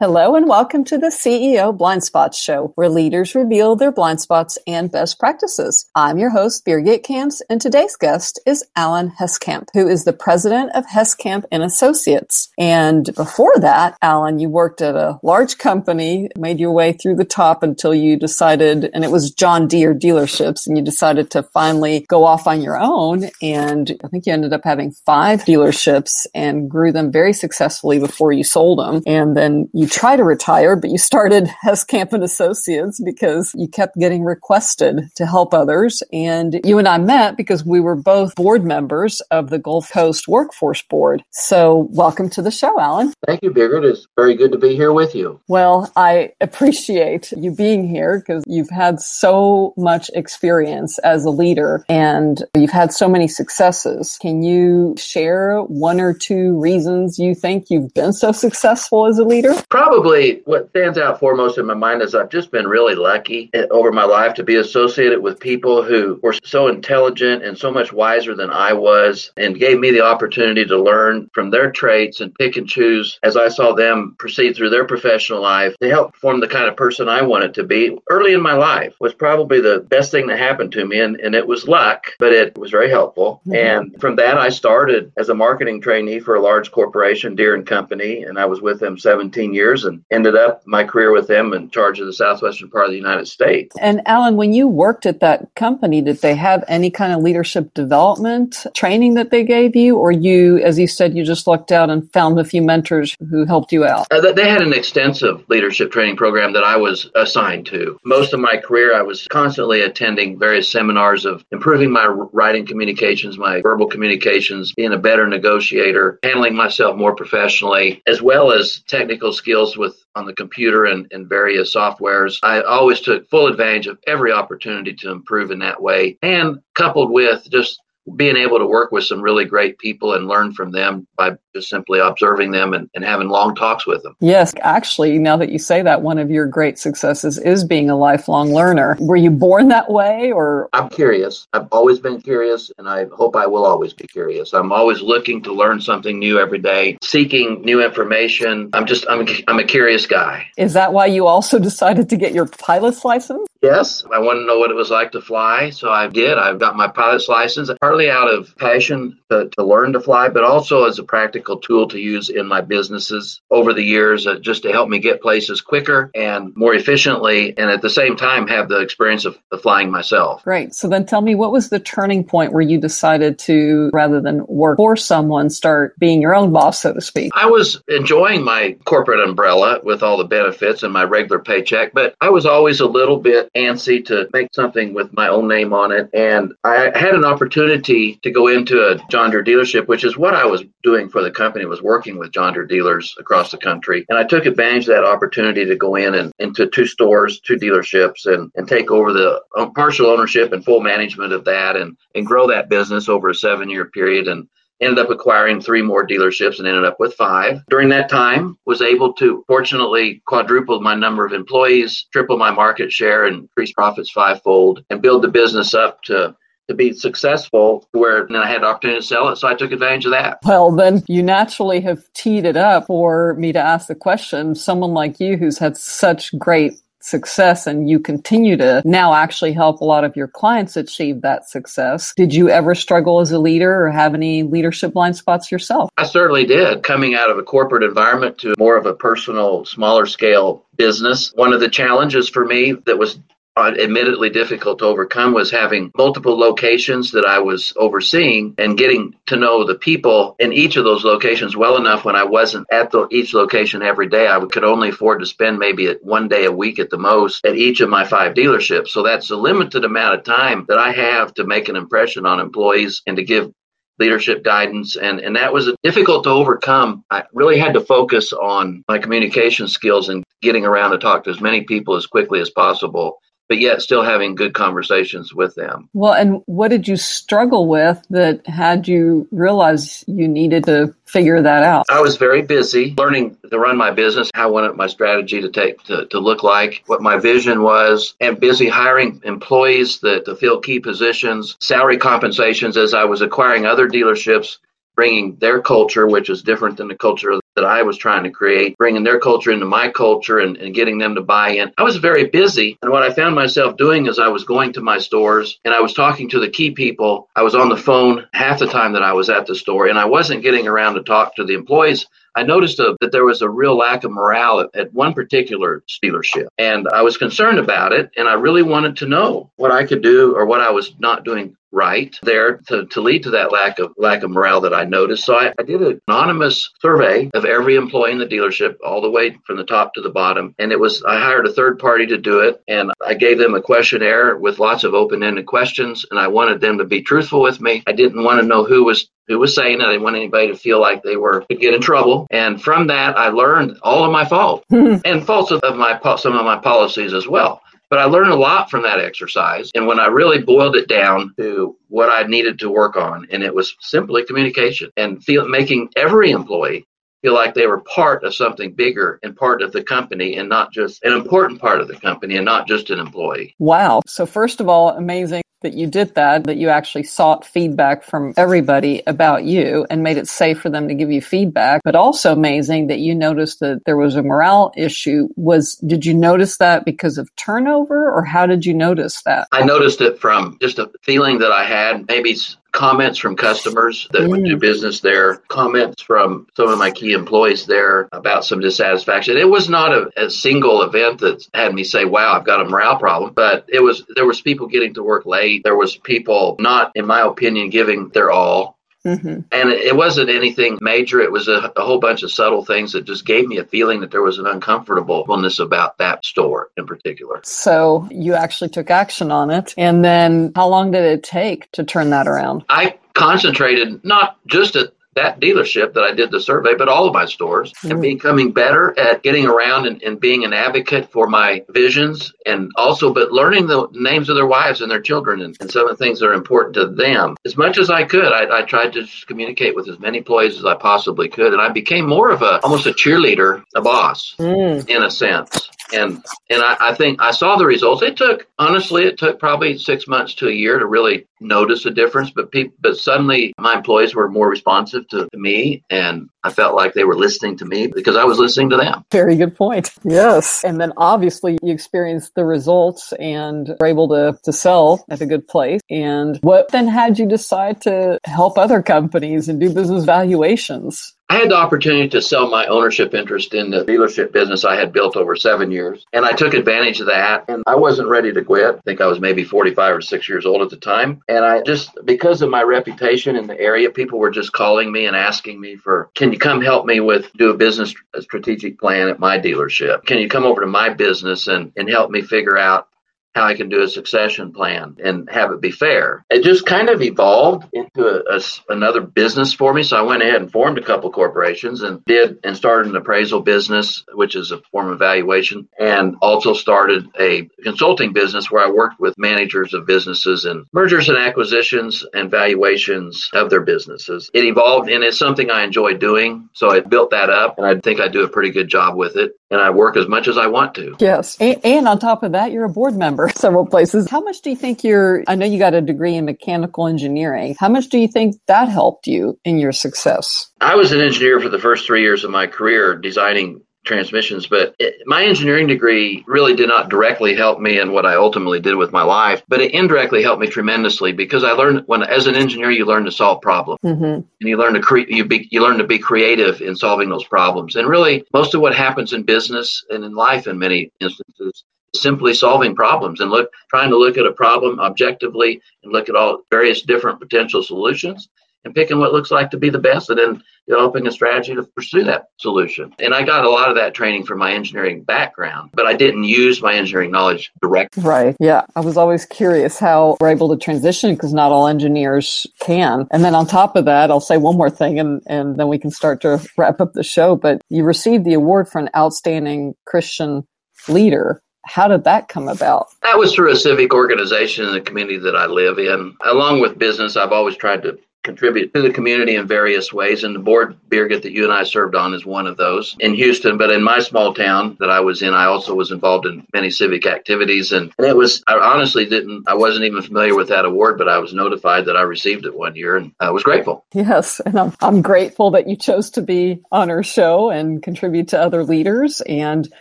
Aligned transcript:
Hello 0.00 0.36
and 0.36 0.46
welcome 0.48 0.84
to 0.84 0.96
the 0.96 1.08
CEO 1.08 1.76
Blind 1.76 2.04
Spots 2.04 2.38
Show, 2.38 2.70
where 2.76 2.88
leaders 2.88 3.34
reveal 3.34 3.74
their 3.74 3.90
blind 3.90 4.20
spots 4.20 4.56
and 4.64 4.92
best 4.92 5.18
practices. 5.18 5.90
I'm 5.92 6.18
your 6.18 6.30
host, 6.30 6.64
Birgit 6.64 7.02
Kamps, 7.02 7.42
and 7.50 7.60
today's 7.60 7.96
guest 7.96 8.38
is 8.46 8.64
Alan 8.76 9.10
Heskamp, 9.18 9.70
who 9.74 9.88
is 9.88 10.04
the 10.04 10.12
president 10.12 10.70
of 10.76 10.86
Heskamp 10.86 11.46
and 11.50 11.64
Associates. 11.64 12.48
And 12.56 13.12
before 13.16 13.54
that, 13.56 13.98
Alan, 14.00 14.38
you 14.38 14.48
worked 14.48 14.80
at 14.82 14.94
a 14.94 15.18
large 15.24 15.58
company, 15.58 16.28
made 16.36 16.60
your 16.60 16.70
way 16.70 16.92
through 16.92 17.16
the 17.16 17.24
top 17.24 17.64
until 17.64 17.92
you 17.92 18.16
decided, 18.16 18.88
and 18.94 19.02
it 19.02 19.10
was 19.10 19.32
John 19.32 19.66
Deere 19.66 19.96
dealerships, 19.96 20.64
and 20.64 20.78
you 20.78 20.84
decided 20.84 21.28
to 21.32 21.42
finally 21.42 22.06
go 22.08 22.22
off 22.22 22.46
on 22.46 22.62
your 22.62 22.78
own. 22.78 23.30
And 23.42 23.98
I 24.04 24.06
think 24.06 24.26
you 24.26 24.32
ended 24.32 24.52
up 24.52 24.62
having 24.62 24.92
five 24.92 25.42
dealerships 25.42 26.24
and 26.36 26.70
grew 26.70 26.92
them 26.92 27.10
very 27.10 27.32
successfully 27.32 27.98
before 27.98 28.30
you 28.30 28.44
sold 28.44 28.78
them. 28.78 29.02
And 29.04 29.36
then 29.36 29.68
you 29.72 29.87
try 29.88 30.16
to 30.16 30.24
retire, 30.24 30.76
but 30.76 30.90
you 30.90 30.98
started 30.98 31.50
Heskamp 31.64 32.12
and 32.12 32.22
Associates 32.22 33.00
because 33.02 33.52
you 33.54 33.68
kept 33.68 33.96
getting 33.96 34.24
requested 34.24 35.08
to 35.16 35.26
help 35.26 35.54
others. 35.54 36.02
And 36.12 36.60
you 36.64 36.78
and 36.78 36.86
I 36.86 36.98
met 36.98 37.36
because 37.36 37.64
we 37.64 37.80
were 37.80 37.96
both 37.96 38.34
board 38.34 38.64
members 38.64 39.20
of 39.30 39.50
the 39.50 39.58
Gulf 39.58 39.90
Coast 39.90 40.28
Workforce 40.28 40.82
Board. 40.82 41.22
So 41.30 41.88
welcome 41.90 42.28
to 42.30 42.42
the 42.42 42.50
show, 42.50 42.78
Alan. 42.80 43.12
Thank 43.26 43.42
you, 43.42 43.50
Birgit. 43.50 43.84
It's 43.84 44.06
very 44.16 44.34
good 44.34 44.52
to 44.52 44.58
be 44.58 44.74
here 44.76 44.92
with 44.92 45.14
you. 45.14 45.40
Well, 45.48 45.90
I 45.96 46.32
appreciate 46.40 47.32
you 47.32 47.50
being 47.50 47.88
here 47.88 48.18
because 48.18 48.44
you've 48.46 48.70
had 48.70 49.00
so 49.00 49.74
much 49.76 50.10
experience 50.14 50.98
as 50.98 51.24
a 51.24 51.30
leader 51.30 51.84
and 51.88 52.42
you've 52.54 52.70
had 52.70 52.92
so 52.92 53.08
many 53.08 53.28
successes. 53.28 54.18
Can 54.20 54.42
you 54.42 54.94
share 54.98 55.60
one 55.62 56.00
or 56.00 56.12
two 56.12 56.58
reasons 56.60 57.18
you 57.18 57.34
think 57.34 57.70
you've 57.70 57.94
been 57.94 58.12
so 58.12 58.32
successful 58.32 59.06
as 59.06 59.18
a 59.18 59.24
leader? 59.24 59.54
Probably 59.78 60.42
what 60.44 60.70
stands 60.70 60.98
out 60.98 61.20
foremost 61.20 61.56
in 61.56 61.64
my 61.64 61.72
mind 61.72 62.02
is 62.02 62.12
I've 62.12 62.30
just 62.30 62.50
been 62.50 62.66
really 62.66 62.96
lucky 62.96 63.48
over 63.70 63.92
my 63.92 64.02
life 64.02 64.34
to 64.34 64.42
be 64.42 64.56
associated 64.56 65.22
with 65.22 65.38
people 65.38 65.84
who 65.84 66.18
were 66.20 66.34
so 66.42 66.66
intelligent 66.66 67.44
and 67.44 67.56
so 67.56 67.70
much 67.70 67.92
wiser 67.92 68.34
than 68.34 68.50
I 68.50 68.72
was 68.72 69.30
and 69.36 69.56
gave 69.56 69.78
me 69.78 69.92
the 69.92 70.00
opportunity 70.00 70.64
to 70.64 70.82
learn 70.82 71.30
from 71.32 71.52
their 71.52 71.70
traits 71.70 72.20
and 72.20 72.34
pick 72.34 72.56
and 72.56 72.68
choose 72.68 73.20
as 73.22 73.36
I 73.36 73.46
saw 73.46 73.72
them 73.72 74.16
proceed 74.18 74.56
through 74.56 74.70
their 74.70 74.84
professional 74.84 75.42
life 75.42 75.76
to 75.80 75.88
help 75.88 76.16
form 76.16 76.40
the 76.40 76.48
kind 76.48 76.66
of 76.66 76.76
person 76.76 77.08
I 77.08 77.22
wanted 77.22 77.54
to 77.54 77.62
be. 77.62 77.96
Early 78.10 78.32
in 78.32 78.42
my 78.42 78.54
life 78.54 78.96
was 78.98 79.14
probably 79.14 79.60
the 79.60 79.86
best 79.88 80.10
thing 80.10 80.26
that 80.26 80.40
happened 80.40 80.72
to 80.72 80.86
me 80.86 80.98
and, 80.98 81.20
and 81.20 81.36
it 81.36 81.46
was 81.46 81.68
luck, 81.68 82.06
but 82.18 82.32
it 82.32 82.58
was 82.58 82.72
very 82.72 82.90
helpful. 82.90 83.42
Mm-hmm. 83.46 83.54
And 83.54 84.00
from 84.00 84.16
that 84.16 84.38
I 84.38 84.48
started 84.48 85.12
as 85.16 85.28
a 85.28 85.36
marketing 85.36 85.80
trainee 85.80 86.18
for 86.18 86.34
a 86.34 86.42
large 86.42 86.72
corporation, 86.72 87.36
Deere 87.36 87.54
and 87.54 87.64
Company, 87.64 88.24
and 88.24 88.40
I 88.40 88.46
was 88.46 88.60
with 88.60 88.80
them 88.80 88.98
17 88.98 89.54
years 89.54 89.67
years 89.68 89.84
and 89.84 90.02
ended 90.10 90.34
up 90.34 90.62
my 90.66 90.84
career 90.84 91.12
with 91.12 91.26
them 91.26 91.52
in 91.52 91.70
charge 91.70 92.00
of 92.00 92.06
the 92.06 92.12
southwestern 92.12 92.70
part 92.70 92.86
of 92.86 92.90
the 92.90 92.96
United 92.96 93.26
States. 93.26 93.76
And 93.80 94.00
Alan, 94.06 94.36
when 94.36 94.52
you 94.52 94.66
worked 94.66 95.06
at 95.06 95.20
that 95.20 95.54
company, 95.54 96.00
did 96.00 96.18
they 96.18 96.34
have 96.34 96.64
any 96.68 96.90
kind 96.90 97.12
of 97.12 97.22
leadership 97.22 97.74
development 97.74 98.66
training 98.74 99.14
that 99.14 99.30
they 99.30 99.44
gave 99.44 99.76
you? 99.76 99.96
Or 99.96 100.10
you, 100.10 100.58
as 100.58 100.78
you 100.78 100.86
said, 100.86 101.16
you 101.16 101.24
just 101.24 101.46
lucked 101.46 101.72
out 101.72 101.90
and 101.90 102.10
found 102.12 102.38
a 102.38 102.44
few 102.44 102.62
mentors 102.62 103.16
who 103.30 103.44
helped 103.44 103.72
you 103.72 103.84
out? 103.84 104.06
Uh, 104.10 104.32
they 104.32 104.48
had 104.48 104.62
an 104.62 104.72
extensive 104.72 105.44
leadership 105.48 105.92
training 105.92 106.16
program 106.16 106.52
that 106.54 106.64
I 106.64 106.76
was 106.76 107.10
assigned 107.14 107.66
to. 107.66 107.98
Most 108.04 108.32
of 108.32 108.40
my 108.40 108.56
career, 108.56 108.96
I 108.96 109.02
was 109.02 109.26
constantly 109.28 109.82
attending 109.82 110.38
various 110.38 110.70
seminars 110.70 111.24
of 111.24 111.44
improving 111.52 111.90
my 111.90 112.06
writing 112.06 112.66
communications, 112.66 113.38
my 113.38 113.60
verbal 113.60 113.86
communications, 113.86 114.72
being 114.72 114.92
a 114.92 114.98
better 114.98 115.26
negotiator, 115.26 116.18
handling 116.22 116.54
myself 116.54 116.96
more 116.96 117.14
professionally, 117.14 118.02
as 118.06 118.22
well 118.22 118.52
as 118.52 118.82
technical 118.86 119.32
skills 119.32 119.57
skills 119.58 119.76
with 119.76 120.04
on 120.14 120.26
the 120.26 120.34
computer 120.34 120.86
and, 120.86 121.06
and 121.12 121.28
various 121.28 121.74
softwares. 121.74 122.38
I 122.42 122.60
always 122.62 123.00
took 123.00 123.28
full 123.28 123.46
advantage 123.46 123.86
of 123.86 123.98
every 124.06 124.32
opportunity 124.32 124.94
to 124.94 125.10
improve 125.10 125.50
in 125.50 125.58
that 125.60 125.80
way. 125.80 126.18
And 126.22 126.58
coupled 126.74 127.10
with 127.10 127.48
just 127.50 127.80
being 128.16 128.36
able 128.36 128.58
to 128.58 128.66
work 128.66 128.92
with 128.92 129.04
some 129.04 129.20
really 129.20 129.44
great 129.44 129.78
people 129.78 130.14
and 130.14 130.28
learn 130.28 130.52
from 130.52 130.72
them 130.72 131.06
by 131.16 131.32
just 131.54 131.68
simply 131.68 131.98
observing 131.98 132.52
them 132.52 132.72
and, 132.74 132.88
and 132.94 133.04
having 133.04 133.28
long 133.28 133.54
talks 133.54 133.86
with 133.86 134.02
them. 134.02 134.14
Yes, 134.20 134.52
actually, 134.60 135.18
now 135.18 135.36
that 135.36 135.50
you 135.50 135.58
say 135.58 135.82
that, 135.82 136.02
one 136.02 136.18
of 136.18 136.30
your 136.30 136.46
great 136.46 136.78
successes 136.78 137.38
is 137.38 137.64
being 137.64 137.90
a 137.90 137.96
lifelong 137.96 138.52
learner. 138.52 138.96
Were 139.00 139.16
you 139.16 139.30
born 139.30 139.68
that 139.68 139.90
way 139.90 140.30
or? 140.32 140.68
I'm 140.72 140.88
curious. 140.88 141.46
I've 141.52 141.68
always 141.72 141.98
been 141.98 142.20
curious 142.20 142.70
and 142.78 142.88
I 142.88 143.06
hope 143.12 143.36
I 143.36 143.46
will 143.46 143.64
always 143.64 143.92
be 143.92 144.06
curious. 144.06 144.52
I'm 144.52 144.72
always 144.72 145.00
looking 145.00 145.42
to 145.42 145.52
learn 145.52 145.80
something 145.80 146.18
new 146.18 146.38
every 146.38 146.58
day, 146.58 146.96
seeking 147.02 147.62
new 147.62 147.82
information. 147.84 148.70
I'm 148.72 148.86
just, 148.86 149.04
I'm, 149.08 149.26
I'm 149.48 149.58
a 149.58 149.64
curious 149.64 150.06
guy. 150.06 150.46
Is 150.56 150.72
that 150.74 150.92
why 150.92 151.06
you 151.06 151.26
also 151.26 151.58
decided 151.68 152.08
to 152.10 152.16
get 152.16 152.32
your 152.32 152.46
pilot's 152.46 153.04
license? 153.04 153.47
Yes, 153.60 154.04
I 154.12 154.20
wanted 154.20 154.40
to 154.40 154.46
know 154.46 154.58
what 154.58 154.70
it 154.70 154.76
was 154.76 154.90
like 154.90 155.12
to 155.12 155.20
fly, 155.20 155.70
so 155.70 155.90
I 155.90 156.06
did. 156.06 156.38
I've 156.38 156.60
got 156.60 156.76
my 156.76 156.86
pilot's 156.86 157.28
license, 157.28 157.70
partly 157.80 158.08
out 158.08 158.32
of 158.32 158.56
passion 158.56 159.18
to, 159.30 159.48
to 159.48 159.64
learn 159.64 159.92
to 159.94 160.00
fly, 160.00 160.28
but 160.28 160.44
also 160.44 160.84
as 160.84 161.00
a 161.00 161.02
practical 161.02 161.56
tool 161.56 161.88
to 161.88 161.98
use 161.98 162.28
in 162.28 162.46
my 162.46 162.60
businesses 162.60 163.40
over 163.50 163.74
the 163.74 163.82
years, 163.82 164.28
uh, 164.28 164.38
just 164.38 164.62
to 164.62 164.70
help 164.70 164.88
me 164.88 165.00
get 165.00 165.20
places 165.20 165.60
quicker 165.60 166.10
and 166.14 166.54
more 166.54 166.72
efficiently, 166.72 167.56
and 167.58 167.68
at 167.68 167.82
the 167.82 167.90
same 167.90 168.16
time 168.16 168.46
have 168.46 168.68
the 168.68 168.78
experience 168.78 169.24
of, 169.24 169.36
of 169.50 169.60
flying 169.60 169.90
myself. 169.90 170.44
Great. 170.44 170.72
So 170.72 170.88
then 170.88 171.04
tell 171.04 171.20
me, 171.20 171.34
what 171.34 171.50
was 171.50 171.68
the 171.68 171.80
turning 171.80 172.22
point 172.22 172.52
where 172.52 172.62
you 172.62 172.78
decided 172.78 173.40
to, 173.40 173.90
rather 173.92 174.20
than 174.20 174.46
work 174.46 174.76
for 174.76 174.94
someone, 174.94 175.50
start 175.50 175.98
being 175.98 176.22
your 176.22 176.34
own 176.34 176.52
boss, 176.52 176.80
so 176.80 176.92
to 176.94 177.00
speak? 177.00 177.32
I 177.34 177.46
was 177.46 177.82
enjoying 177.88 178.44
my 178.44 178.76
corporate 178.84 179.26
umbrella 179.26 179.80
with 179.82 180.04
all 180.04 180.16
the 180.16 180.24
benefits 180.24 180.84
and 180.84 180.92
my 180.92 181.02
regular 181.02 181.40
paycheck, 181.40 181.92
but 181.92 182.14
I 182.20 182.30
was 182.30 182.46
always 182.46 182.78
a 182.78 182.86
little 182.86 183.18
bit 183.18 183.47
antsy 183.56 184.04
to 184.06 184.28
make 184.32 184.48
something 184.54 184.94
with 184.94 185.12
my 185.12 185.28
own 185.28 185.48
name 185.48 185.72
on 185.72 185.92
it. 185.92 186.08
And 186.14 186.52
I 186.64 186.90
had 186.94 187.14
an 187.14 187.24
opportunity 187.24 188.16
to 188.22 188.30
go 188.30 188.48
into 188.48 188.88
a 188.88 188.98
John 189.10 189.30
Deere 189.30 189.44
dealership, 189.44 189.86
which 189.86 190.04
is 190.04 190.16
what 190.16 190.34
I 190.34 190.44
was 190.44 190.64
doing 190.82 191.08
for 191.08 191.22
the 191.22 191.30
company, 191.30 191.64
was 191.64 191.82
working 191.82 192.18
with 192.18 192.32
John 192.32 192.52
Deere 192.52 192.66
dealers 192.66 193.14
across 193.18 193.50
the 193.50 193.58
country. 193.58 194.04
And 194.08 194.18
I 194.18 194.24
took 194.24 194.46
advantage 194.46 194.88
of 194.88 194.94
that 194.94 195.04
opportunity 195.04 195.64
to 195.64 195.76
go 195.76 195.96
in 195.96 196.14
and 196.14 196.32
into 196.38 196.66
two 196.66 196.86
stores, 196.86 197.40
two 197.40 197.56
dealerships, 197.56 198.26
and, 198.26 198.50
and 198.54 198.68
take 198.68 198.90
over 198.90 199.12
the 199.12 199.40
uh, 199.56 199.70
partial 199.70 200.06
ownership 200.06 200.52
and 200.52 200.64
full 200.64 200.80
management 200.80 201.32
of 201.32 201.44
that 201.44 201.76
and, 201.76 201.96
and 202.14 202.26
grow 202.26 202.46
that 202.48 202.68
business 202.68 203.08
over 203.08 203.28
a 203.30 203.34
seven 203.34 203.70
year 203.70 203.86
period. 203.86 204.28
And 204.28 204.48
ended 204.80 204.98
up 204.98 205.10
acquiring 205.10 205.60
three 205.60 205.82
more 205.82 206.06
dealerships 206.06 206.58
and 206.58 206.68
ended 206.68 206.84
up 206.84 206.98
with 206.98 207.14
five. 207.14 207.62
During 207.68 207.88
that 207.90 208.08
time, 208.08 208.58
was 208.66 208.82
able 208.82 209.12
to 209.14 209.44
fortunately 209.46 210.22
quadruple 210.26 210.80
my 210.80 210.94
number 210.94 211.26
of 211.26 211.32
employees, 211.32 212.06
triple 212.12 212.38
my 212.38 212.50
market 212.50 212.92
share, 212.92 213.24
and 213.24 213.40
increase 213.40 213.72
profits 213.72 214.10
fivefold, 214.10 214.84
and 214.90 215.02
build 215.02 215.22
the 215.22 215.28
business 215.28 215.74
up 215.74 216.02
to 216.04 216.36
to 216.68 216.74
be 216.74 216.92
successful 216.92 217.88
where 217.92 218.26
then 218.26 218.36
I 218.36 218.46
had 218.46 218.62
the 218.62 218.66
opportunity 218.66 219.00
to 219.00 219.06
sell 219.06 219.28
it. 219.30 219.36
So 219.36 219.48
I 219.48 219.54
took 219.54 219.72
advantage 219.72 220.04
of 220.04 220.12
that. 220.12 220.38
Well, 220.44 220.70
then 220.70 221.02
you 221.08 221.22
naturally 221.22 221.80
have 221.80 222.02
teed 222.12 222.44
it 222.44 222.56
up 222.56 222.86
for 222.86 223.34
me 223.34 223.52
to 223.52 223.58
ask 223.58 223.88
the 223.88 223.94
question. 223.94 224.54
Someone 224.54 224.92
like 224.92 225.18
you 225.18 225.38
who's 225.38 225.58
had 225.58 225.78
such 225.78 226.38
great 226.38 226.74
success 227.00 227.66
and 227.66 227.88
you 227.88 227.98
continue 227.98 228.56
to 228.56 228.82
now 228.84 229.14
actually 229.14 229.52
help 229.52 229.80
a 229.80 229.84
lot 229.84 230.04
of 230.04 230.16
your 230.16 230.28
clients 230.28 230.76
achieve 230.76 231.22
that 231.22 231.48
success. 231.48 232.12
Did 232.16 232.34
you 232.34 232.48
ever 232.48 232.74
struggle 232.74 233.20
as 233.20 233.32
a 233.32 233.38
leader 233.38 233.84
or 233.84 233.90
have 233.90 234.14
any 234.14 234.42
leadership 234.42 234.92
blind 234.92 235.16
spots 235.16 235.50
yourself? 235.50 235.90
I 235.96 236.04
certainly 236.04 236.44
did. 236.44 236.82
Coming 236.82 237.14
out 237.14 237.30
of 237.30 237.38
a 237.38 237.42
corporate 237.42 237.82
environment 237.82 238.38
to 238.38 238.54
more 238.58 238.76
of 238.76 238.86
a 238.86 238.94
personal, 238.94 239.64
smaller 239.64 240.06
scale 240.06 240.64
business, 240.76 241.32
one 241.34 241.52
of 241.52 241.60
the 241.60 241.68
challenges 241.68 242.28
for 242.28 242.44
me 242.44 242.72
that 242.86 242.98
was 242.98 243.18
Uh, 243.58 243.74
admittedly 243.80 244.30
difficult 244.30 244.78
to 244.78 244.84
overcome 244.84 245.32
was 245.32 245.50
having 245.50 245.90
multiple 245.98 246.38
locations 246.38 247.10
that 247.10 247.24
I 247.24 247.40
was 247.40 247.72
overseeing 247.76 248.54
and 248.56 248.78
getting 248.78 249.16
to 249.26 249.34
know 249.34 249.64
the 249.64 249.74
people 249.74 250.36
in 250.38 250.52
each 250.52 250.76
of 250.76 250.84
those 250.84 251.02
locations 251.02 251.56
well 251.56 251.76
enough 251.76 252.04
when 252.04 252.14
I 252.14 252.22
wasn't 252.22 252.68
at 252.70 252.92
the, 252.92 253.08
each 253.10 253.34
location 253.34 253.82
every 253.82 254.08
day. 254.08 254.28
I 254.28 254.38
could 254.46 254.62
only 254.62 254.90
afford 254.90 255.18
to 255.18 255.26
spend 255.26 255.58
maybe 255.58 255.92
one 256.02 256.28
day 256.28 256.44
a 256.44 256.52
week 256.52 256.78
at 256.78 256.88
the 256.88 256.98
most 256.98 257.44
at 257.44 257.56
each 257.56 257.80
of 257.80 257.90
my 257.90 258.04
five 258.04 258.34
dealerships. 258.34 258.90
So 258.90 259.02
that's 259.02 259.28
a 259.30 259.36
limited 259.36 259.84
amount 259.84 260.20
of 260.20 260.24
time 260.24 260.64
that 260.68 260.78
I 260.78 260.92
have 260.92 261.34
to 261.34 261.44
make 261.44 261.68
an 261.68 261.74
impression 261.74 262.26
on 262.26 262.38
employees 262.38 263.02
and 263.08 263.16
to 263.16 263.24
give 263.24 263.50
leadership 263.98 264.44
guidance 264.44 264.94
and 264.94 265.18
and 265.18 265.34
that 265.34 265.52
was 265.52 265.74
difficult 265.82 266.22
to 266.22 266.30
overcome 266.30 267.02
i 267.10 267.24
really 267.32 267.58
had 267.58 267.74
to 267.74 267.80
focus 267.80 268.32
on 268.32 268.84
my 268.88 268.96
communication 268.96 269.66
skills 269.66 270.08
and 270.08 270.22
getting 270.40 270.64
around 270.64 270.92
to 270.92 270.98
talk 270.98 271.24
to 271.24 271.30
as 271.30 271.40
many 271.40 271.62
people 271.62 271.96
as 271.96 272.06
quickly 272.06 272.40
as 272.40 272.48
possible 272.50 273.18
but 273.48 273.58
yet 273.58 273.82
still 273.82 274.02
having 274.02 274.34
good 274.34 274.54
conversations 274.54 275.34
with 275.34 275.54
them. 275.54 275.88
Well, 275.94 276.12
and 276.12 276.42
what 276.46 276.68
did 276.68 276.86
you 276.86 276.96
struggle 276.96 277.66
with 277.66 278.04
that 278.10 278.46
had 278.46 278.86
you 278.86 279.26
realize 279.30 280.04
you 280.06 280.28
needed 280.28 280.64
to 280.64 280.94
figure 281.06 281.40
that 281.42 281.62
out? 281.62 281.86
I 281.90 282.00
was 282.00 282.16
very 282.16 282.42
busy 282.42 282.94
learning 282.98 283.36
to 283.50 283.58
run 283.58 283.76
my 283.76 283.90
business, 283.90 284.30
how 284.34 284.48
I 284.48 284.50
wanted 284.50 284.76
my 284.76 284.86
strategy 284.86 285.40
to 285.40 285.50
take 285.50 285.82
to, 285.84 286.06
to 286.06 286.18
look 286.18 286.42
like, 286.42 286.82
what 286.86 287.02
my 287.02 287.18
vision 287.18 287.62
was, 287.62 288.14
and 288.20 288.38
busy 288.38 288.68
hiring 288.68 289.20
employees 289.24 290.00
that 290.00 290.26
to 290.26 290.36
fill 290.36 290.60
key 290.60 290.80
positions, 290.80 291.56
salary 291.60 291.96
compensations 291.96 292.76
as 292.76 292.94
I 292.94 293.04
was 293.04 293.22
acquiring 293.22 293.66
other 293.66 293.88
dealerships, 293.88 294.58
bringing 294.94 295.36
their 295.36 295.62
culture, 295.62 296.06
which 296.06 296.28
is 296.28 296.42
different 296.42 296.76
than 296.76 296.88
the 296.88 296.96
culture 296.96 297.32
that 297.58 297.64
I 297.64 297.82
was 297.82 297.96
trying 297.96 298.22
to 298.22 298.30
create, 298.30 298.78
bringing 298.78 299.02
their 299.02 299.18
culture 299.18 299.50
into 299.50 299.66
my 299.66 299.88
culture 299.88 300.38
and, 300.38 300.56
and 300.58 300.72
getting 300.72 300.96
them 300.96 301.16
to 301.16 301.22
buy 301.22 301.50
in. 301.50 301.72
I 301.76 301.82
was 301.82 301.96
very 301.96 302.26
busy. 302.26 302.78
And 302.82 302.92
what 302.92 303.02
I 303.02 303.12
found 303.12 303.34
myself 303.34 303.76
doing 303.76 304.06
is 304.06 304.20
I 304.20 304.28
was 304.28 304.44
going 304.44 304.72
to 304.74 304.80
my 304.80 304.98
stores 304.98 305.58
and 305.64 305.74
I 305.74 305.80
was 305.80 305.92
talking 305.92 306.28
to 306.30 306.38
the 306.38 306.48
key 306.48 306.70
people. 306.70 307.28
I 307.34 307.42
was 307.42 307.56
on 307.56 307.68
the 307.68 307.76
phone 307.76 308.26
half 308.32 308.60
the 308.60 308.68
time 308.68 308.92
that 308.92 309.02
I 309.02 309.12
was 309.12 309.28
at 309.28 309.46
the 309.46 309.56
store 309.56 309.88
and 309.88 309.98
I 309.98 310.04
wasn't 310.04 310.44
getting 310.44 310.68
around 310.68 310.94
to 310.94 311.02
talk 311.02 311.34
to 311.34 311.44
the 311.44 311.54
employees. 311.54 312.06
I 312.38 312.44
noticed 312.44 312.78
a, 312.78 312.96
that 313.00 313.10
there 313.10 313.24
was 313.24 313.42
a 313.42 313.50
real 313.50 313.76
lack 313.76 314.04
of 314.04 314.12
morale 314.12 314.60
at, 314.60 314.68
at, 314.76 314.94
one 314.94 315.12
particular 315.12 315.82
dealership. 316.04 316.46
And 316.56 316.86
I 316.94 317.02
was 317.02 317.16
concerned 317.16 317.58
about 317.58 317.92
it. 317.92 318.12
And 318.16 318.28
I 318.28 318.34
really 318.34 318.62
wanted 318.62 318.96
to 318.98 319.08
know 319.08 319.50
what 319.56 319.72
I 319.72 319.84
could 319.84 320.04
do 320.04 320.36
or 320.36 320.46
what 320.46 320.60
I 320.60 320.70
was 320.70 320.94
not 321.00 321.24
doing 321.24 321.56
right 321.72 322.16
there 322.22 322.58
to, 322.68 322.86
to 322.86 323.00
lead 323.00 323.24
to 323.24 323.30
that 323.30 323.52
lack 323.52 323.78
of 323.78 323.92
lack 323.98 324.22
of 324.22 324.30
morale 324.30 324.60
that 324.60 324.72
I 324.72 324.84
noticed. 324.84 325.24
So 325.24 325.34
I, 325.34 325.52
I 325.58 325.62
did 325.64 325.82
an 325.82 326.00
anonymous 326.06 326.70
survey 326.80 327.28
of 327.34 327.44
every 327.44 327.74
employee 327.74 328.12
in 328.12 328.18
the 328.18 328.26
dealership 328.26 328.76
all 328.86 329.00
the 329.00 329.10
way 329.10 329.36
from 329.44 329.56
the 329.56 329.64
top 329.64 329.94
to 329.94 330.00
the 330.00 330.08
bottom. 330.08 330.54
And 330.58 330.72
it 330.72 330.78
was 330.80 331.02
I 331.04 331.18
hired 331.18 331.46
a 331.46 331.52
third 331.52 331.78
party 331.78 332.06
to 332.06 332.18
do 332.18 332.40
it 332.40 332.62
and 332.68 332.92
I 333.04 333.14
gave 333.14 333.38
them 333.38 333.54
a 333.54 333.60
questionnaire 333.60 334.36
with 334.36 334.60
lots 334.60 334.84
of 334.84 334.94
open-ended 334.94 335.46
questions 335.46 336.06
and 336.10 336.18
I 336.18 336.28
wanted 336.28 336.60
them 336.60 336.78
to 336.78 336.84
be 336.84 337.02
truthful 337.02 337.42
with 337.42 337.60
me. 337.60 337.82
I 337.86 337.92
didn't 337.92 338.24
want 338.24 338.40
to 338.40 338.46
know 338.46 338.64
who 338.64 338.84
was 338.84 339.10
who 339.28 339.38
was 339.38 339.54
saying 339.54 339.78
that 339.78 339.86
they 339.86 339.92
didn't 339.92 340.04
want 340.04 340.16
anybody 340.16 340.48
to 340.48 340.56
feel 340.56 340.80
like 340.80 341.02
they 341.02 341.16
were 341.16 341.42
could 341.42 341.60
get 341.60 341.74
in 341.74 341.80
trouble. 341.80 342.26
And 342.30 342.60
from 342.60 342.86
that, 342.88 343.16
I 343.16 343.28
learned 343.28 343.78
all 343.82 344.04
of 344.04 344.10
my 344.10 344.24
faults 344.24 344.64
and 344.70 345.24
faults 345.24 345.52
of 345.52 345.76
my 345.76 346.00
some 346.16 346.36
of 346.36 346.44
my 346.44 346.58
policies 346.58 347.12
as 347.12 347.28
well. 347.28 347.62
But 347.90 348.00
I 348.00 348.04
learned 348.04 348.32
a 348.32 348.36
lot 348.36 348.70
from 348.70 348.82
that 348.82 349.00
exercise. 349.00 349.70
And 349.74 349.86
when 349.86 349.98
I 349.98 350.06
really 350.06 350.42
boiled 350.42 350.76
it 350.76 350.88
down 350.88 351.32
to 351.38 351.76
what 351.88 352.10
I 352.10 352.26
needed 352.26 352.58
to 352.58 352.70
work 352.70 352.96
on, 352.96 353.26
and 353.30 353.42
it 353.42 353.54
was 353.54 353.74
simply 353.80 354.24
communication 354.24 354.90
and 354.98 355.24
feel, 355.24 355.48
making 355.48 355.88
every 355.96 356.30
employee 356.30 356.84
feel 357.22 357.34
like 357.34 357.54
they 357.54 357.66
were 357.66 357.80
part 357.80 358.24
of 358.24 358.34
something 358.34 358.72
bigger 358.74 359.18
and 359.22 359.34
part 359.34 359.62
of 359.62 359.72
the 359.72 359.82
company 359.82 360.36
and 360.36 360.48
not 360.48 360.70
just 360.70 361.02
an 361.02 361.12
important 361.12 361.60
part 361.60 361.80
of 361.80 361.88
the 361.88 361.96
company 361.96 362.36
and 362.36 362.44
not 362.44 362.68
just 362.68 362.90
an 362.90 362.98
employee. 363.00 363.54
Wow. 363.58 364.02
So, 364.06 364.26
first 364.26 364.60
of 364.60 364.68
all, 364.68 364.90
amazing 364.90 365.42
that 365.62 365.74
you 365.74 365.86
did 365.86 366.14
that, 366.14 366.44
that 366.44 366.56
you 366.56 366.68
actually 366.68 367.02
sought 367.02 367.44
feedback 367.44 368.04
from 368.04 368.32
everybody 368.36 369.02
about 369.06 369.44
you 369.44 369.86
and 369.90 370.02
made 370.02 370.16
it 370.16 370.28
safe 370.28 370.60
for 370.60 370.70
them 370.70 370.88
to 370.88 370.94
give 370.94 371.10
you 371.10 371.20
feedback. 371.20 371.80
But 371.84 371.96
also 371.96 372.32
amazing 372.32 372.86
that 372.88 373.00
you 373.00 373.14
noticed 373.14 373.60
that 373.60 373.84
there 373.84 373.96
was 373.96 374.14
a 374.14 374.22
morale 374.22 374.72
issue. 374.76 375.28
Was, 375.36 375.74
did 375.76 376.06
you 376.06 376.14
notice 376.14 376.58
that 376.58 376.84
because 376.84 377.18
of 377.18 377.34
turnover 377.36 378.10
or 378.10 378.24
how 378.24 378.46
did 378.46 378.64
you 378.64 378.74
notice 378.74 379.22
that? 379.22 379.48
I 379.52 379.64
noticed 379.64 380.00
it 380.00 380.18
from 380.18 380.58
just 380.60 380.78
a 380.78 380.90
feeling 381.02 381.38
that 381.38 381.52
I 381.52 381.64
had, 381.64 382.06
maybe 382.08 382.36
comments 382.78 383.18
from 383.18 383.34
customers 383.34 384.06
that 384.12 384.22
mm. 384.22 384.28
would 384.28 384.44
do 384.44 384.56
mm. 384.56 384.60
business 384.60 385.00
there, 385.00 385.38
comments 385.48 386.00
from 386.00 386.46
some 386.56 386.68
of 386.68 386.78
my 386.78 386.92
key 386.92 387.12
employees 387.12 387.66
there 387.66 388.08
about 388.12 388.44
some 388.44 388.60
dissatisfaction. 388.60 389.36
It 389.36 389.48
was 389.48 389.68
not 389.68 389.92
a, 389.92 390.08
a, 390.16 390.30
single 390.30 390.82
event 390.82 391.18
that 391.18 391.44
had 391.52 391.74
me 391.74 391.82
say, 391.82 392.04
"Wow, 392.04 392.36
I've 392.36 392.46
got 392.46 392.64
a 392.64 392.68
morale 392.70 392.96
problem," 392.96 393.32
but 393.34 393.64
it 393.66 393.82
was 393.82 394.04
there 394.14 394.26
was 394.26 394.40
people 394.40 394.68
getting 394.68 394.94
to 394.94 395.02
work 395.02 395.26
late. 395.26 395.64
There 395.64 395.74
was 395.74 395.96
people 395.96 396.54
not, 396.60 396.92
in 396.94 397.04
my 397.04 397.22
opinion, 397.22 397.70
giving 397.70 398.10
their 398.10 398.30
all. 398.30 398.77
Mm-hmm. 399.06 399.40
And 399.52 399.70
it 399.70 399.94
wasn't 399.94 400.28
anything 400.28 400.78
major. 400.80 401.20
It 401.20 401.30
was 401.30 401.46
a, 401.46 401.72
a, 401.76 401.82
whole 401.82 402.00
bunch 402.00 402.24
of 402.24 402.32
subtle 402.32 402.64
things 402.64 402.92
that 402.92 403.04
just 403.04 403.24
gave 403.24 403.46
me 403.46 403.58
a 403.58 403.64
feeling 403.64 404.00
that 404.00 404.10
there 404.10 404.22
was 404.22 404.38
an 404.38 404.46
uncomfortableness 404.46 405.60
about 405.60 405.98
that 405.98 406.24
store 406.24 406.70
in 406.76 406.84
particular. 406.84 407.40
So 407.44 408.08
you 408.10 408.34
actually 408.34 408.70
took 408.70 408.90
action 408.90 409.30
on 409.30 409.50
it. 409.50 409.72
And 409.78 410.04
then 410.04 410.52
how 410.56 410.68
long 410.68 410.90
did 410.90 411.04
it 411.04 411.22
take 411.22 411.70
to 411.72 411.84
turn 411.84 412.10
that 412.10 412.26
around? 412.26 412.64
I 412.68 412.98
concentrated 413.14 414.04
not 414.04 414.36
just 414.46 414.74
at 414.74 414.92
that 415.18 415.40
dealership 415.40 415.94
that 415.94 416.04
I 416.04 416.14
did 416.14 416.30
the 416.30 416.40
survey, 416.40 416.74
but 416.76 416.88
all 416.88 417.06
of 417.06 417.12
my 417.12 417.26
stores 417.26 417.72
mm. 417.82 417.90
and 417.90 418.00
becoming 418.00 418.52
better 418.52 418.98
at 418.98 419.22
getting 419.22 419.46
around 419.46 419.86
and, 419.86 420.02
and, 420.02 420.18
being 420.18 420.44
an 420.44 420.52
advocate 420.52 421.10
for 421.12 421.28
my 421.28 421.64
visions 421.70 422.32
and 422.44 422.70
also, 422.76 423.12
but 423.12 423.30
learning 423.30 423.66
the 423.66 423.88
names 423.92 424.28
of 424.28 424.36
their 424.36 424.46
wives 424.46 424.80
and 424.80 424.90
their 424.90 425.00
children 425.00 425.42
and, 425.42 425.56
and 425.60 425.70
some 425.70 425.88
of 425.88 425.96
the 425.96 426.04
things 426.04 426.18
that 426.18 426.26
are 426.26 426.34
important 426.34 426.74
to 426.74 426.88
them. 426.88 427.36
As 427.44 427.56
much 427.56 427.78
as 427.78 427.88
I 427.88 428.04
could, 428.04 428.32
I, 428.32 428.58
I 428.58 428.62
tried 428.62 428.92
to 428.94 429.06
communicate 429.26 429.74
with 429.76 429.88
as 429.88 429.98
many 429.98 430.18
employees 430.18 430.58
as 430.58 430.64
I 430.64 430.74
possibly 430.74 431.28
could. 431.28 431.52
And 431.52 431.62
I 431.62 431.68
became 431.68 432.08
more 432.08 432.30
of 432.30 432.42
a, 432.42 432.60
almost 432.62 432.86
a 432.86 432.92
cheerleader, 432.92 433.62
a 433.74 433.80
boss 433.80 434.34
mm. 434.38 434.88
in 434.88 435.02
a 435.02 435.10
sense 435.10 435.70
and 435.92 436.24
and 436.50 436.62
I, 436.62 436.76
I, 436.80 436.94
think 436.94 437.20
I 437.20 437.30
saw 437.30 437.56
the 437.56 437.66
results. 437.66 438.02
It 438.02 438.16
took 438.16 438.46
honestly, 438.58 439.04
it 439.04 439.18
took 439.18 439.38
probably 439.38 439.78
six 439.78 440.06
months 440.06 440.34
to 440.34 440.48
a 440.48 440.52
year 440.52 440.78
to 440.78 440.86
really 440.86 441.26
notice 441.40 441.86
a 441.86 441.90
difference. 441.90 442.30
But 442.30 442.50
people, 442.50 442.74
but 442.80 442.96
suddenly 442.96 443.52
my 443.58 443.76
employees 443.76 444.14
were 444.14 444.28
more 444.28 444.48
responsive 444.48 445.08
to, 445.08 445.28
to 445.30 445.38
me, 445.38 445.82
and 445.90 446.28
I 446.44 446.50
felt 446.50 446.74
like 446.74 446.94
they 446.94 447.04
were 447.04 447.16
listening 447.16 447.56
to 447.58 447.64
me 447.64 447.86
because 447.86 448.16
I 448.16 448.24
was 448.24 448.38
listening 448.38 448.70
to 448.70 448.76
them. 448.76 449.04
Very 449.10 449.36
good 449.36 449.56
point. 449.56 449.90
Yes, 450.04 450.64
and 450.64 450.80
then 450.80 450.92
obviously 450.96 451.58
you 451.62 451.72
experienced 451.72 452.34
the 452.34 452.44
results 452.44 453.12
and 453.14 453.76
were 453.80 453.86
able 453.86 454.08
to 454.08 454.38
to 454.44 454.52
sell 454.52 455.04
at 455.10 455.20
a 455.20 455.26
good 455.26 455.46
place. 455.48 455.80
And 455.90 456.38
what 456.42 456.70
then 456.70 456.88
had 456.88 457.18
you 457.18 457.26
decide 457.26 457.80
to 457.82 458.18
help 458.24 458.58
other 458.58 458.82
companies 458.82 459.48
and 459.48 459.60
do 459.60 459.72
business 459.72 460.04
valuations? 460.04 461.14
I 461.30 461.36
had 461.36 461.50
the 461.50 461.56
opportunity 461.56 462.08
to 462.08 462.22
sell 462.22 462.48
my 462.48 462.66
ownership 462.66 463.12
interest 463.12 463.52
in 463.52 463.70
the 463.70 463.84
dealership 463.84 464.32
business 464.32 464.64
I 464.64 464.76
had 464.76 464.94
built 464.94 465.14
over 465.14 465.36
seven 465.36 465.70
years. 465.70 466.06
And 466.14 466.24
I 466.24 466.32
took 466.32 466.54
advantage 466.54 467.00
of 467.00 467.06
that. 467.08 467.44
And 467.48 467.62
I 467.66 467.74
wasn't 467.74 468.08
ready 468.08 468.32
to 468.32 468.42
quit. 468.42 468.76
I 468.76 468.80
think 468.80 469.02
I 469.02 469.06
was 469.06 469.20
maybe 469.20 469.44
45 469.44 469.96
or 469.96 470.00
six 470.00 470.26
years 470.26 470.46
old 470.46 470.62
at 470.62 470.70
the 470.70 470.78
time. 470.78 471.22
And 471.28 471.44
I 471.44 471.60
just, 471.60 471.90
because 472.06 472.40
of 472.40 472.48
my 472.48 472.62
reputation 472.62 473.36
in 473.36 473.46
the 473.46 473.60
area, 473.60 473.90
people 473.90 474.18
were 474.18 474.30
just 474.30 474.54
calling 474.54 474.90
me 474.90 475.04
and 475.04 475.14
asking 475.14 475.60
me 475.60 475.76
for, 475.76 476.10
can 476.14 476.32
you 476.32 476.38
come 476.38 476.62
help 476.62 476.86
me 476.86 477.00
with, 477.00 477.30
do 477.34 477.50
a 477.50 477.56
business 477.56 477.94
strategic 478.20 478.80
plan 478.80 479.10
at 479.10 479.20
my 479.20 479.38
dealership? 479.38 480.06
Can 480.06 480.18
you 480.18 480.28
come 480.28 480.44
over 480.44 480.62
to 480.62 480.66
my 480.66 480.88
business 480.88 481.46
and, 481.46 481.72
and 481.76 481.90
help 481.90 482.10
me 482.10 482.22
figure 482.22 482.56
out 482.56 482.88
how 483.38 483.46
I 483.46 483.54
can 483.54 483.68
do 483.68 483.82
a 483.82 483.88
succession 483.88 484.52
plan 484.52 484.96
and 485.02 485.30
have 485.30 485.52
it 485.52 485.60
be 485.60 485.70
fair. 485.70 486.24
It 486.28 486.42
just 486.42 486.66
kind 486.66 486.88
of 486.88 487.00
evolved 487.00 487.68
into 487.72 488.04
a, 488.04 488.36
a, 488.36 488.40
another 488.68 489.00
business 489.00 489.52
for 489.52 489.72
me. 489.72 489.84
So 489.84 489.96
I 489.96 490.02
went 490.02 490.22
ahead 490.22 490.40
and 490.40 490.50
formed 490.50 490.78
a 490.78 490.82
couple 490.82 491.12
corporations 491.12 491.82
and 491.82 492.04
did 492.04 492.40
and 492.42 492.56
started 492.56 492.90
an 492.90 492.96
appraisal 492.96 493.40
business, 493.40 494.04
which 494.12 494.34
is 494.34 494.50
a 494.50 494.60
form 494.72 494.90
of 494.90 494.98
valuation, 494.98 495.68
and 495.78 496.16
also 496.20 496.52
started 496.52 497.08
a 497.18 497.48
consulting 497.62 498.12
business 498.12 498.50
where 498.50 498.66
I 498.66 498.70
worked 498.70 498.98
with 498.98 499.16
managers 499.18 499.72
of 499.72 499.86
businesses 499.86 500.44
and 500.44 500.66
mergers 500.72 501.08
and 501.08 501.18
acquisitions 501.18 502.04
and 502.12 502.30
valuations 502.30 503.30
of 503.32 503.50
their 503.50 503.60
businesses. 503.60 504.30
It 504.34 504.44
evolved 504.44 504.90
and 504.90 505.04
it's 505.04 505.18
something 505.18 505.48
I 505.48 505.62
enjoy 505.62 505.94
doing. 505.94 506.48
So 506.54 506.70
I 506.70 506.80
built 506.80 507.10
that 507.10 507.30
up 507.30 507.58
and 507.58 507.66
I 507.66 507.78
think 507.78 508.00
I 508.00 508.08
do 508.08 508.24
a 508.24 508.28
pretty 508.28 508.50
good 508.50 508.68
job 508.68 508.96
with 508.96 509.16
it. 509.16 509.32
And 509.50 509.60
I 509.60 509.70
work 509.70 509.96
as 509.96 510.06
much 510.08 510.28
as 510.28 510.36
I 510.36 510.48
want 510.48 510.74
to. 510.74 510.96
Yes. 510.98 511.38
and, 511.40 511.64
and 511.64 511.88
on 511.88 511.98
top 511.98 512.22
of 512.22 512.32
that, 512.32 512.52
you're 512.52 512.66
a 512.66 512.68
board 512.68 512.96
member 512.96 513.27
several 513.36 513.66
places. 513.66 514.08
How 514.10 514.20
much 514.20 514.40
do 514.42 514.50
you 514.50 514.56
think 514.56 514.84
you're, 514.84 515.24
I 515.26 515.34
know 515.34 515.46
you 515.46 515.58
got 515.58 515.74
a 515.74 515.80
degree 515.80 516.14
in 516.14 516.24
mechanical 516.24 516.86
engineering. 516.86 517.56
How 517.58 517.68
much 517.68 517.88
do 517.88 517.98
you 517.98 518.08
think 518.08 518.36
that 518.46 518.68
helped 518.68 519.06
you 519.06 519.38
in 519.44 519.58
your 519.58 519.72
success? 519.72 520.50
I 520.60 520.74
was 520.74 520.92
an 520.92 521.00
engineer 521.00 521.40
for 521.40 521.48
the 521.48 521.58
first 521.58 521.86
three 521.86 522.02
years 522.02 522.24
of 522.24 522.30
my 522.30 522.46
career 522.46 522.96
designing 522.96 523.62
transmissions, 523.84 524.46
but 524.46 524.74
it, 524.78 524.96
my 525.06 525.24
engineering 525.24 525.66
degree 525.66 526.22
really 526.26 526.54
did 526.54 526.68
not 526.68 526.90
directly 526.90 527.34
help 527.34 527.58
me 527.58 527.80
in 527.80 527.92
what 527.92 528.04
I 528.04 528.14
ultimately 528.14 528.60
did 528.60 528.76
with 528.76 528.92
my 528.92 529.02
life, 529.02 529.42
but 529.48 529.60
it 529.60 529.72
indirectly 529.72 530.22
helped 530.22 530.40
me 530.40 530.46
tremendously 530.46 531.12
because 531.12 531.42
I 531.42 531.52
learned 531.52 531.84
when, 531.86 532.02
as 532.02 532.26
an 532.26 532.34
engineer, 532.34 532.70
you 532.70 532.84
learn 532.84 533.04
to 533.06 533.12
solve 533.12 533.40
problems 533.40 533.80
mm-hmm. 533.84 534.04
and 534.04 534.24
you 534.40 534.56
learn 534.56 534.74
to 534.74 534.80
create, 534.80 535.08
you, 535.08 535.24
be, 535.24 535.48
you 535.50 535.62
learn 535.62 535.78
to 535.78 535.84
be 535.84 535.98
creative 535.98 536.60
in 536.60 536.76
solving 536.76 537.08
those 537.08 537.26
problems. 537.26 537.76
And 537.76 537.88
really, 537.88 538.24
most 538.32 538.54
of 538.54 538.60
what 538.60 538.74
happens 538.74 539.12
in 539.12 539.22
business 539.22 539.84
and 539.90 540.04
in 540.04 540.14
life, 540.14 540.46
in 540.46 540.58
many 540.58 540.92
instances, 541.00 541.64
simply 541.94 542.34
solving 542.34 542.74
problems 542.74 543.20
and 543.20 543.30
look 543.30 543.50
trying 543.70 543.90
to 543.90 543.98
look 543.98 544.16
at 544.18 544.26
a 544.26 544.32
problem 544.32 544.78
objectively 544.80 545.60
and 545.82 545.92
look 545.92 546.08
at 546.08 546.16
all 546.16 546.42
various 546.50 546.82
different 546.82 547.20
potential 547.20 547.62
solutions 547.62 548.28
and 548.64 548.74
picking 548.74 548.98
what 548.98 549.12
looks 549.12 549.30
like 549.30 549.50
to 549.50 549.56
be 549.56 549.70
the 549.70 549.78
best 549.78 550.10
and 550.10 550.18
then 550.18 550.42
developing 550.68 551.06
a 551.06 551.10
strategy 551.10 551.54
to 551.54 551.62
pursue 551.62 552.04
that 552.04 552.26
solution. 552.38 552.92
And 552.98 553.14
I 553.14 553.22
got 553.22 553.44
a 553.44 553.50
lot 553.50 553.70
of 553.70 553.76
that 553.76 553.94
training 553.94 554.26
from 554.26 554.38
my 554.38 554.52
engineering 554.52 555.02
background, 555.02 555.70
but 555.72 555.86
I 555.86 555.94
didn't 555.94 556.24
use 556.24 556.60
my 556.60 556.74
engineering 556.74 557.10
knowledge 557.10 557.50
directly. 557.62 558.02
Right. 558.02 558.36
Yeah. 558.38 558.66
I 558.76 558.80
was 558.80 558.96
always 558.96 559.24
curious 559.24 559.78
how 559.78 560.16
we're 560.20 560.28
able 560.28 560.50
to 560.50 560.62
transition 560.62 561.14
because 561.14 561.32
not 561.32 561.52
all 561.52 561.66
engineers 561.66 562.46
can. 562.60 563.06
And 563.10 563.24
then 563.24 563.34
on 563.34 563.46
top 563.46 563.76
of 563.76 563.86
that, 563.86 564.10
I'll 564.10 564.20
say 564.20 564.36
one 564.36 564.56
more 564.56 564.70
thing 564.70 564.98
and, 565.00 565.22
and 565.26 565.56
then 565.58 565.68
we 565.68 565.78
can 565.78 565.90
start 565.90 566.20
to 566.22 566.44
wrap 566.58 566.80
up 566.80 566.92
the 566.92 567.04
show. 567.04 567.36
But 567.36 567.62
you 567.70 567.84
received 567.84 568.24
the 568.24 568.34
award 568.34 568.68
for 568.68 568.78
an 568.78 568.90
outstanding 568.94 569.74
Christian 569.86 570.46
leader 570.88 571.42
how 571.68 571.88
did 571.88 572.04
that 572.04 572.28
come 572.28 572.48
about? 572.48 572.88
That 573.02 573.18
was 573.18 573.34
through 573.34 573.52
a 573.52 573.56
civic 573.56 573.92
organization 573.94 574.66
in 574.66 574.72
the 574.72 574.80
community 574.80 575.18
that 575.18 575.36
I 575.36 575.46
live 575.46 575.78
in. 575.78 576.16
Along 576.24 576.60
with 576.60 576.78
business, 576.78 577.16
I've 577.16 577.32
always 577.32 577.56
tried 577.56 577.82
to 577.82 577.98
contribute 578.24 578.74
to 578.74 578.82
the 578.82 578.92
community 578.92 579.36
in 579.36 579.46
various 579.46 579.92
ways. 579.92 580.22
And 580.22 580.34
the 580.34 580.40
board, 580.40 580.76
Birgit, 580.90 581.22
that 581.22 581.32
you 581.32 581.44
and 581.44 581.52
I 581.52 581.62
served 581.62 581.94
on 581.94 582.12
is 582.12 582.26
one 582.26 582.46
of 582.46 582.56
those 582.56 582.96
in 583.00 583.14
Houston. 583.14 583.56
But 583.56 583.70
in 583.70 583.82
my 583.82 584.00
small 584.00 584.34
town 584.34 584.76
that 584.80 584.90
I 584.90 585.00
was 585.00 585.22
in, 585.22 585.32
I 585.32 585.44
also 585.44 585.74
was 585.74 585.92
involved 585.92 586.26
in 586.26 586.46
many 586.52 586.68
civic 586.68 587.06
activities. 587.06 587.72
And, 587.72 587.92
and 587.96 588.06
it 588.06 588.16
was, 588.16 588.42
I 588.46 588.54
honestly 588.54 589.06
didn't, 589.06 589.48
I 589.48 589.54
wasn't 589.54 589.86
even 589.86 590.02
familiar 590.02 590.34
with 590.34 590.48
that 590.48 590.66
award, 590.66 590.98
but 590.98 591.08
I 591.08 591.18
was 591.18 591.32
notified 591.32 591.86
that 591.86 591.96
I 591.96 592.02
received 592.02 592.44
it 592.44 592.54
one 592.54 592.76
year 592.76 592.96
and 592.96 593.12
I 593.20 593.30
was 593.30 593.42
grateful. 593.42 593.86
Yes. 593.94 594.40
And 594.40 594.58
I'm, 594.58 594.74
I'm 594.80 595.00
grateful 595.00 595.50
that 595.52 595.68
you 595.68 595.76
chose 595.76 596.10
to 596.10 596.20
be 596.20 596.60
on 596.70 596.90
our 596.90 597.02
show 597.02 597.50
and 597.50 597.82
contribute 597.82 598.28
to 598.28 598.40
other 598.40 598.62
leaders. 598.64 599.22
And 599.22 599.72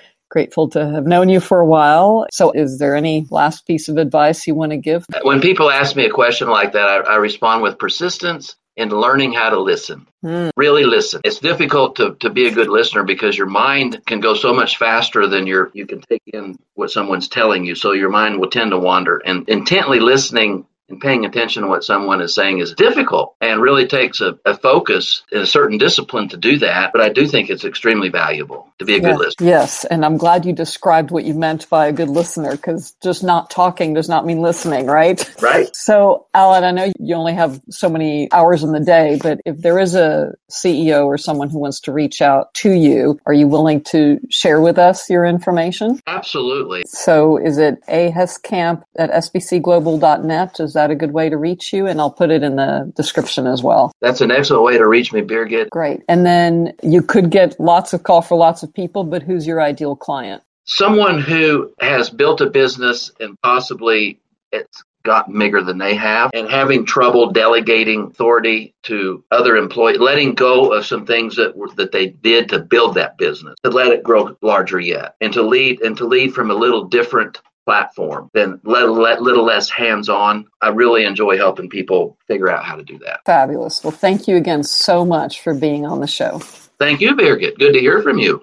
grateful 0.30 0.70
to 0.70 0.90
have 0.90 1.08
known 1.08 1.30
you 1.30 1.40
for 1.40 1.60
a 1.60 1.66
while. 1.66 2.28
So, 2.32 2.52
is 2.52 2.80
there 2.80 2.96
any 2.96 3.26
last 3.30 3.66
piece 3.66 3.90
of 3.90 3.98
advice 3.98 4.48
you 4.48 4.56
want 4.56 4.72
to 4.72 4.78
give? 4.78 5.06
When 5.24 5.42
people 5.42 5.70
ask 5.70 5.96
me 5.96 6.06
a 6.06 6.12
question 6.12 6.50
like 6.50 6.74
that, 6.74 6.88
I, 6.88 7.14
I 7.14 7.16
respond 7.18 7.64
with 7.64 7.80
persistence 7.80 8.56
and 8.78 8.92
learning 8.94 9.34
how 9.34 9.50
to 9.50 9.60
listen. 9.60 10.08
Mm. 10.24 10.52
Really 10.56 10.86
listen. 10.86 11.22
It's 11.24 11.40
difficult 11.40 11.96
to, 11.98 12.16
to 12.20 12.30
be 12.30 12.48
a 12.48 12.52
good 12.52 12.70
listener 12.70 13.04
because 13.04 13.38
your 13.38 13.48
mind 13.48 14.02
can 14.06 14.20
go 14.20 14.36
so 14.36 14.54
much 14.54 14.78
faster 14.78 15.28
than 15.28 15.48
your 15.48 15.72
you 15.74 15.88
can 15.88 16.02
take 16.02 16.22
in 16.28 16.58
what 16.76 16.92
someone's 16.92 17.28
telling 17.28 17.66
you. 17.66 17.76
So 17.76 17.92
your 17.94 18.10
mind 18.10 18.40
will 18.40 18.50
tend 18.50 18.72
to 18.72 18.78
wander. 18.78 19.18
And 19.18 19.50
intently 19.50 20.00
listening 20.00 20.66
and 20.90 21.02
paying 21.02 21.26
attention 21.26 21.64
to 21.64 21.70
what 21.70 21.84
someone 21.84 22.22
is 22.22 22.34
saying 22.34 22.60
is 22.60 22.74
difficult 22.74 23.36
and 23.42 23.62
really 23.62 23.88
takes 23.88 24.22
a, 24.22 24.38
a 24.46 24.56
focus 24.56 25.24
and 25.32 25.42
a 25.42 25.48
certain 25.48 25.78
discipline 25.78 26.30
to 26.30 26.38
do 26.38 26.60
that. 26.60 26.92
But 26.94 27.02
I 27.02 27.10
do 27.10 27.28
think 27.28 27.50
it's 27.50 27.66
extremely 27.66 28.10
valuable 28.10 28.67
to 28.80 28.86
be 28.86 28.96
a 28.96 29.00
good 29.00 29.18
listener. 29.18 29.48
Yes. 29.48 29.86
And 29.86 30.06
I'm 30.06 30.18
glad 30.18 30.46
you 30.46 30.54
described 30.54 31.12
what 31.12 31.26
you 31.26 31.34
meant 31.34 31.70
by 31.70 31.88
a 31.88 31.92
good 31.92 32.10
listener 32.10 32.52
because 32.52 32.96
just 33.02 33.24
not 33.24 33.50
talking 33.50 33.94
does 33.94 34.08
not 34.08 34.26
mean 34.26 34.42
listening, 34.42 34.86
right? 34.86 35.24
Right. 35.42 35.70
So, 35.76 36.28
Alan, 36.34 36.64
I 36.64 36.72
know 36.72 36.92
you 37.00 37.16
only 37.16 37.34
have 37.34 37.62
so 37.70 37.90
many 37.90 38.32
hours 38.32 38.64
in 38.64 38.72
the 38.72 38.80
day, 38.80 39.20
but 39.22 39.40
if 39.46 39.58
there 39.58 39.80
is 39.80 39.96
a 39.96 40.34
CEO 40.52 41.06
or 41.06 41.18
someone 41.18 41.50
who 41.50 41.60
wants 41.60 41.80
to 41.82 41.92
reach 41.92 42.22
out 42.22 42.54
to 42.56 42.72
you, 42.72 43.20
are 43.26 43.34
you 43.34 43.48
willing 43.48 43.82
to 43.86 44.20
share 44.30 44.62
with 44.62 44.78
us 44.78 45.10
your 45.10 45.26
information? 45.26 46.00
Absolutely. 46.08 46.84
So, 46.88 47.38
is 47.38 47.58
it 47.58 47.82
aheskamp 47.88 48.84
at 48.98 49.12
sbcglobal.net? 49.12 50.60
Is 50.60 50.74
that 50.74 50.92
a 50.92 50.96
good 50.96 51.12
way 51.12 51.30
to 51.30 51.38
reach 51.38 51.74
you? 51.74 51.88
And 51.88 52.00
I'll 52.00 52.12
put 52.12 52.30
it 52.30 52.44
in 52.44 52.58
the 52.58 52.92
description 52.96 53.48
as 53.48 53.64
well. 53.64 53.92
That's 54.02 54.22
an 54.22 54.32
excellent 54.32 54.64
way 54.64 54.78
to 54.78 54.88
reach 54.88 55.14
me, 55.14 55.22
Birgit. 55.22 55.70
Great. 55.70 56.02
And 56.08 56.26
then 56.26 56.74
you 56.84 57.02
could 57.02 57.30
get 57.32 57.60
lots 57.60 57.94
of 57.94 58.04
call 58.04 58.22
for 58.22 58.38
lots 58.38 58.64
of 58.64 58.67
people, 58.74 59.04
but 59.04 59.24
who's 59.24 59.48
your 59.48 59.62
ideal 59.62 59.96
client? 59.96 60.44
Someone 60.66 61.20
who 61.20 61.74
has 61.80 62.10
built 62.10 62.42
a 62.42 62.50
business 62.50 63.12
and 63.20 63.40
possibly 63.42 64.20
it's 64.52 64.84
gotten 65.04 65.40
bigger 65.40 65.64
than 65.64 65.78
they 65.78 65.96
have 65.96 66.30
and 66.34 66.50
having 66.50 66.86
trouble 66.86 67.32
delegating 67.32 68.08
authority 68.08 68.74
to 68.84 69.24
other 69.32 69.56
employees, 69.56 70.00
letting 70.00 70.34
go 70.34 70.74
of 70.74 70.86
some 70.86 71.06
things 71.06 71.38
that 71.38 71.56
were, 71.56 71.70
that 71.78 71.94
they 71.94 72.08
did 72.08 72.50
to 72.50 72.60
build 72.60 72.96
that 72.96 73.18
business, 73.18 73.56
to 73.64 73.70
let 73.70 73.88
it 73.88 74.04
grow 74.04 74.36
larger 74.42 74.80
yet, 74.80 75.16
and 75.22 75.32
to 75.32 75.42
lead 75.42 75.82
and 75.82 75.96
to 75.98 76.06
lead 76.06 76.34
from 76.34 76.52
a 76.52 76.54
little 76.54 76.84
different 76.84 77.42
platform, 77.66 78.30
then 78.34 78.60
let, 78.64 78.90
let 78.90 79.22
little 79.22 79.44
less 79.44 79.70
hands 79.70 80.10
on. 80.10 80.46
I 80.62 80.70
really 80.70 81.06
enjoy 81.06 81.38
helping 81.38 81.70
people 81.70 82.18
figure 82.28 82.50
out 82.50 82.64
how 82.64 82.76
to 82.76 82.84
do 82.84 82.98
that. 83.00 83.22
Fabulous. 83.26 83.84
Well, 83.84 83.92
thank 83.92 84.28
you 84.28 84.36
again 84.38 84.64
so 84.64 85.06
much 85.06 85.42
for 85.42 85.54
being 85.54 85.86
on 85.86 86.00
the 86.00 86.08
show. 86.08 86.40
Thank 86.80 87.02
you, 87.02 87.16
Birgit. 87.16 87.58
Good 87.58 87.74
to 87.74 87.80
hear 87.80 88.02
from 88.04 88.20
you. 88.20 88.36